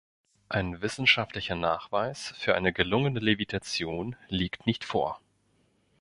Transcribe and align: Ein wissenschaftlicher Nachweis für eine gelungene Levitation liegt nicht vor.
Ein 0.49 0.81
wissenschaftlicher 0.81 1.53
Nachweis 1.53 2.33
für 2.35 2.55
eine 2.55 2.73
gelungene 2.73 3.19
Levitation 3.19 4.15
liegt 4.29 4.65
nicht 4.65 4.83
vor. 4.83 5.21